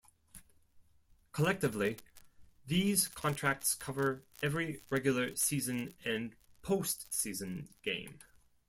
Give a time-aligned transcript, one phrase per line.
[1.31, 1.97] Collectively,
[2.65, 8.17] these contracts cover every regular season and postseason game.